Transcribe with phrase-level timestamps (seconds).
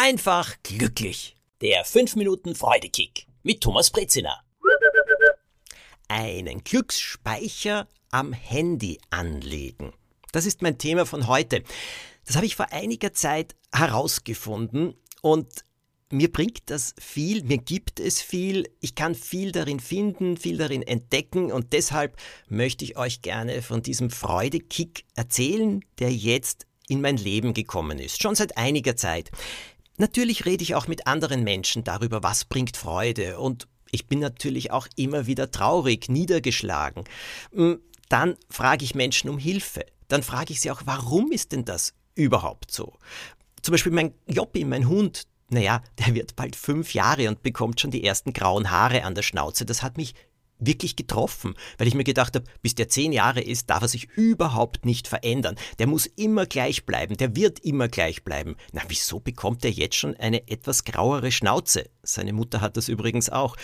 [0.00, 1.36] einfach glücklich.
[1.60, 4.42] Der 5 Minuten Freudekick mit Thomas Brezina.
[6.08, 9.92] Einen Glücksspeicher am Handy anlegen.
[10.32, 11.62] Das ist mein Thema von heute.
[12.24, 15.66] Das habe ich vor einiger Zeit herausgefunden und
[16.10, 20.82] mir bringt das viel, mir gibt es viel, ich kann viel darin finden, viel darin
[20.82, 22.16] entdecken und deshalb
[22.48, 28.22] möchte ich euch gerne von diesem Freudekick erzählen, der jetzt in mein Leben gekommen ist,
[28.22, 29.30] schon seit einiger Zeit.
[30.00, 34.70] Natürlich rede ich auch mit anderen Menschen darüber, was bringt Freude und ich bin natürlich
[34.70, 37.04] auch immer wieder traurig, niedergeschlagen.
[37.52, 39.84] Hm, dann frage ich Menschen um Hilfe.
[40.08, 42.94] Dann frage ich sie auch, warum ist denn das überhaupt so?
[43.60, 47.90] Zum Beispiel mein Joppi, mein Hund, naja, der wird bald fünf Jahre und bekommt schon
[47.90, 49.66] die ersten grauen Haare an der Schnauze.
[49.66, 50.14] Das hat mich
[50.60, 54.08] wirklich getroffen, weil ich mir gedacht habe, bis der zehn Jahre ist, darf er sich
[54.16, 55.56] überhaupt nicht verändern.
[55.78, 58.56] Der muss immer gleich bleiben, der wird immer gleich bleiben.
[58.72, 61.90] Na, wieso bekommt er jetzt schon eine etwas grauere Schnauze?
[62.02, 63.56] Seine Mutter hat das übrigens auch.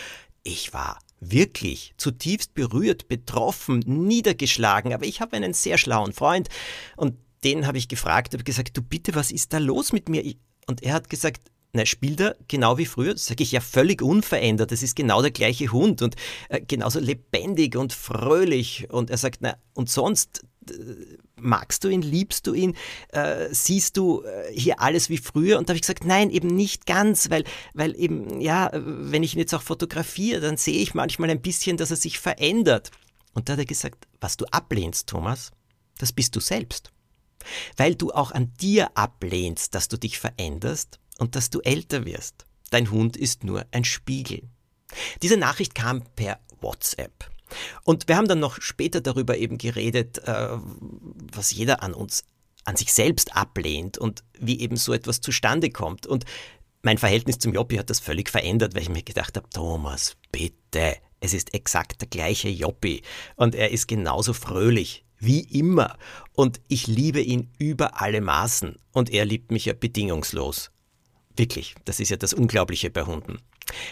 [0.42, 6.48] Ich war wirklich zutiefst berührt, betroffen, niedergeschlagen, aber ich habe einen sehr schlauen Freund
[6.96, 10.24] und den habe ich gefragt, habe gesagt, du bitte, was ist da los mit mir?
[10.66, 13.16] Und er hat gesagt, na, spielt er genau wie früher?
[13.16, 14.72] Sage ich ja völlig unverändert.
[14.72, 16.16] Das ist genau der gleiche Hund und
[16.48, 18.88] äh, genauso lebendig und fröhlich.
[18.90, 20.42] Und er sagt, na, und sonst
[21.36, 22.76] magst du ihn, liebst du ihn,
[23.10, 25.58] äh, siehst du äh, hier alles wie früher?
[25.58, 29.34] Und da habe ich gesagt, nein, eben nicht ganz, weil, weil eben, ja, wenn ich
[29.34, 32.90] ihn jetzt auch fotografiere, dann sehe ich manchmal ein bisschen, dass er sich verändert.
[33.34, 35.52] Und da hat er gesagt, was du ablehnst, Thomas,
[35.98, 36.90] das bist du selbst.
[37.76, 42.46] Weil du auch an dir ablehnst, dass du dich veränderst, und dass du älter wirst.
[42.70, 44.42] Dein Hund ist nur ein Spiegel.
[45.22, 47.30] Diese Nachricht kam per WhatsApp.
[47.84, 50.48] Und wir haben dann noch später darüber eben geredet, äh,
[51.32, 52.24] was jeder an uns,
[52.64, 56.06] an sich selbst ablehnt und wie eben so etwas zustande kommt.
[56.06, 56.24] Und
[56.82, 60.96] mein Verhältnis zum Joppi hat das völlig verändert, weil ich mir gedacht habe, Thomas, bitte,
[61.20, 63.02] es ist exakt der gleiche Joppi
[63.36, 65.96] und er ist genauso fröhlich wie immer
[66.32, 70.70] und ich liebe ihn über alle Maßen und er liebt mich ja bedingungslos.
[71.36, 73.38] Wirklich, das ist ja das Unglaubliche bei Hunden.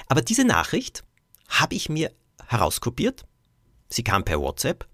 [0.06, 1.04] Aber diese Nachricht
[1.48, 2.10] habe ich mir
[2.46, 3.24] herauskopiert.
[3.88, 4.86] Sie kam per WhatsApp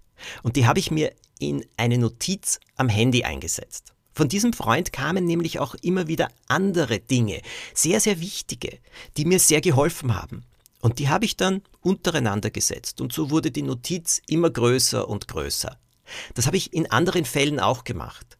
[0.43, 3.93] und die habe ich mir in eine Notiz am Handy eingesetzt.
[4.13, 7.41] Von diesem Freund kamen nämlich auch immer wieder andere Dinge,
[7.73, 8.79] sehr, sehr wichtige,
[9.17, 10.43] die mir sehr geholfen haben.
[10.81, 15.27] Und die habe ich dann untereinander gesetzt und so wurde die Notiz immer größer und
[15.27, 15.77] größer.
[16.33, 18.37] Das habe ich in anderen Fällen auch gemacht.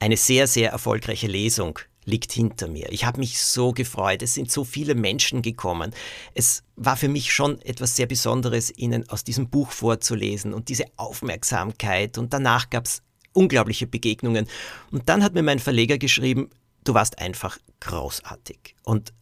[0.00, 2.90] Eine sehr, sehr erfolgreiche Lesung liegt hinter mir.
[2.92, 4.22] Ich habe mich so gefreut.
[4.22, 5.94] Es sind so viele Menschen gekommen.
[6.34, 10.84] Es war für mich schon etwas sehr Besonderes, Ihnen aus diesem Buch vorzulesen und diese
[10.96, 12.18] Aufmerksamkeit.
[12.18, 14.46] Und danach gab es unglaubliche Begegnungen.
[14.90, 16.50] Und dann hat mir mein Verleger geschrieben,
[16.84, 18.76] du warst einfach großartig.
[18.82, 19.12] Und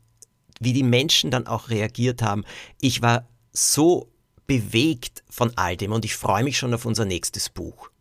[0.60, 2.44] wie die Menschen dann auch reagiert haben,
[2.80, 4.08] ich war so
[4.46, 7.91] bewegt von all dem und ich freue mich schon auf unser nächstes Buch.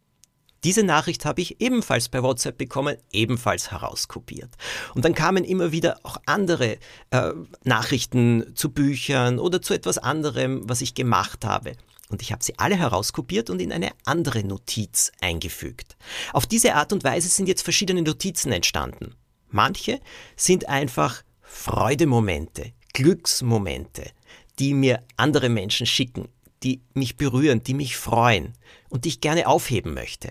[0.64, 4.52] Diese Nachricht habe ich ebenfalls bei WhatsApp bekommen, ebenfalls herauskopiert.
[4.94, 6.78] Und dann kamen immer wieder auch andere
[7.10, 7.32] äh,
[7.64, 11.74] Nachrichten zu Büchern oder zu etwas anderem, was ich gemacht habe.
[12.10, 15.96] Und ich habe sie alle herauskopiert und in eine andere Notiz eingefügt.
[16.34, 19.16] Auf diese Art und Weise sind jetzt verschiedene Notizen entstanden.
[19.50, 20.00] Manche
[20.36, 24.12] sind einfach Freudemomente, Glücksmomente,
[24.60, 26.28] die mir andere Menschen schicken,
[26.64, 28.54] die mich berühren, die mich freuen
[28.90, 30.30] und die ich gerne aufheben möchte.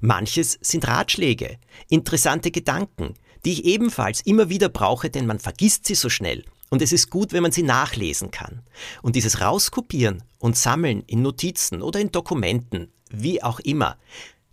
[0.00, 1.58] Manches sind Ratschläge,
[1.88, 3.14] interessante Gedanken,
[3.44, 6.44] die ich ebenfalls immer wieder brauche, denn man vergisst sie so schnell.
[6.68, 8.62] Und es ist gut, wenn man sie nachlesen kann.
[9.02, 13.96] Und dieses Rauskopieren und Sammeln in Notizen oder in Dokumenten, wie auch immer,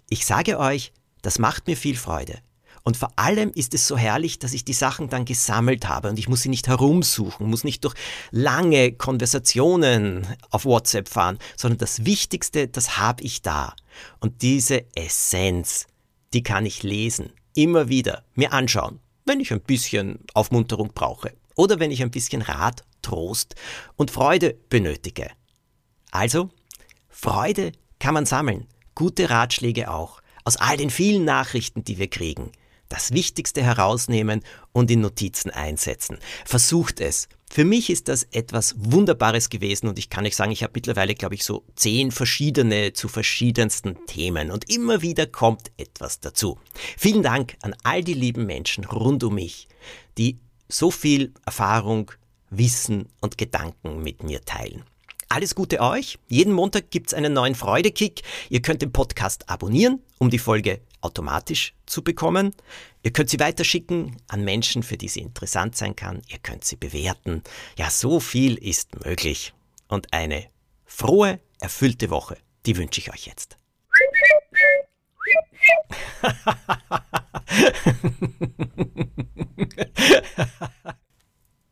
[0.10, 0.94] ich sage euch,
[1.24, 2.40] das macht mir viel Freude.
[2.86, 6.20] Und vor allem ist es so herrlich, dass ich die Sachen dann gesammelt habe und
[6.20, 7.96] ich muss sie nicht herumsuchen, muss nicht durch
[8.32, 13.74] lange Konversationen auf WhatsApp fahren, sondern das Wichtigste, das habe ich da.
[14.20, 15.88] Und diese Essenz,
[16.34, 21.80] die kann ich lesen, immer wieder, mir anschauen, wenn ich ein bisschen Aufmunterung brauche oder
[21.80, 23.56] wenn ich ein bisschen Rat, Trost
[23.96, 25.30] und Freude benötige.
[26.12, 26.50] Also,
[27.08, 32.52] Freude kann man sammeln, gute Ratschläge auch, aus all den vielen Nachrichten, die wir kriegen
[32.94, 36.20] das Wichtigste herausnehmen und in Notizen einsetzen.
[36.46, 37.28] Versucht es.
[37.50, 41.16] Für mich ist das etwas Wunderbares gewesen und ich kann euch sagen, ich habe mittlerweile,
[41.16, 46.60] glaube ich, so zehn verschiedene zu verschiedensten Themen und immer wieder kommt etwas dazu.
[46.96, 49.68] Vielen Dank an all die lieben Menschen rund um mich,
[50.20, 50.38] die
[50.70, 52.12] so viel Erfahrung,
[52.52, 54.84] Wissen und Gedanken mit mir teilen.
[55.30, 56.20] Alles Gute euch.
[56.28, 58.22] Jeden Montag gibt es einen neuen Freudekick.
[58.52, 62.54] Ihr könnt den Podcast abonnieren, um die Folge automatisch zu bekommen.
[63.04, 66.22] Ihr könnt sie weiterschicken an Menschen, für die sie interessant sein kann.
[66.28, 67.44] Ihr könnt sie bewerten.
[67.78, 69.54] Ja, so viel ist möglich.
[69.88, 70.48] Und eine
[70.86, 73.58] frohe, erfüllte Woche, die wünsche ich euch jetzt.